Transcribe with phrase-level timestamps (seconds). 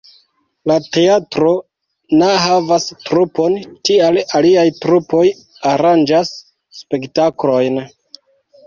[0.69, 1.51] La teatro
[2.21, 3.59] na havas trupon,
[3.91, 5.23] tial aliaj trupoj
[5.77, 6.37] aranĝas
[6.83, 7.81] spektaklojn.